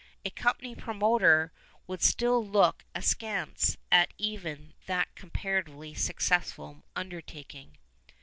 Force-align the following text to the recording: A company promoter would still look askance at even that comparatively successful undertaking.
A 0.25 0.31
company 0.31 0.73
promoter 0.73 1.51
would 1.85 2.01
still 2.01 2.43
look 2.43 2.85
askance 2.95 3.77
at 3.91 4.15
even 4.17 4.73
that 4.87 5.13
comparatively 5.13 5.93
successful 5.93 6.81
undertaking. 6.95 7.77